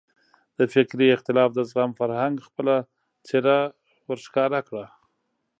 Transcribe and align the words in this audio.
د 0.57 0.59
فکري 0.73 1.07
اختلاف 1.15 1.49
د 1.55 1.59
زغم 1.69 1.91
فرهنګ 1.99 2.35
خپله 2.47 2.75
څېره 3.27 3.59
وښکاره 4.07 4.61
کړه. 4.67 4.85